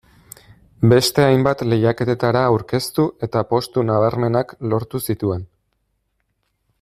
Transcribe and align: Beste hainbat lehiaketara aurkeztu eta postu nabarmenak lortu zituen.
Beste 0.93 1.25
hainbat 1.25 1.61
lehiaketara 1.73 2.41
aurkeztu 2.53 3.05
eta 3.29 3.45
postu 3.53 3.87
nabarmenak 3.93 4.57
lortu 4.73 5.03
zituen. 5.11 5.49